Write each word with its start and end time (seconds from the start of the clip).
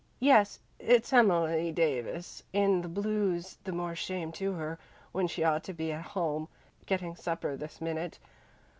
"Yes, 0.19 0.57
it's 0.79 1.13
Emily 1.13 1.71
Davis, 1.71 2.41
in 2.53 2.81
the 2.81 2.87
blues, 2.87 3.59
the 3.65 3.71
more 3.71 3.93
shame 3.93 4.31
to 4.31 4.53
her, 4.53 4.79
when 5.11 5.27
she 5.27 5.43
ought 5.43 5.63
to 5.65 5.73
be 5.73 5.91
at 5.91 6.03
home 6.17 6.47
getting 6.87 7.15
supper 7.15 7.55
this 7.55 7.79
minute. 7.79 8.17